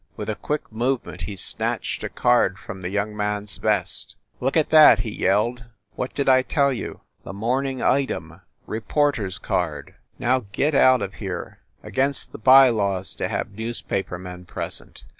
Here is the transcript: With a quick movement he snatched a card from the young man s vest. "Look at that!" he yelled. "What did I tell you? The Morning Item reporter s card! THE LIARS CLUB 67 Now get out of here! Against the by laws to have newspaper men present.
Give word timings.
With 0.17 0.31
a 0.31 0.35
quick 0.35 0.71
movement 0.71 1.21
he 1.29 1.35
snatched 1.35 2.03
a 2.03 2.09
card 2.09 2.57
from 2.57 2.81
the 2.81 2.89
young 2.89 3.15
man 3.15 3.43
s 3.43 3.57
vest. 3.57 4.15
"Look 4.39 4.57
at 4.57 4.71
that!" 4.71 4.97
he 5.05 5.11
yelled. 5.11 5.65
"What 5.93 6.15
did 6.15 6.27
I 6.27 6.41
tell 6.41 6.73
you? 6.73 7.01
The 7.23 7.33
Morning 7.33 7.83
Item 7.83 8.41
reporter 8.65 9.27
s 9.27 9.37
card! 9.37 9.93
THE 10.17 10.25
LIARS 10.25 10.33
CLUB 10.37 10.47
67 10.47 10.47
Now 10.47 10.47
get 10.53 10.73
out 10.75 11.01
of 11.03 11.13
here! 11.19 11.59
Against 11.83 12.31
the 12.31 12.39
by 12.39 12.69
laws 12.69 13.13
to 13.13 13.29
have 13.29 13.51
newspaper 13.51 14.17
men 14.17 14.45
present. 14.45 15.03